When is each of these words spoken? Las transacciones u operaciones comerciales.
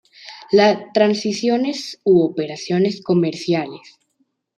Las 0.51 0.91
transacciones 0.93 1.99
u 2.03 2.23
operaciones 2.23 3.03
comerciales. 3.03 3.99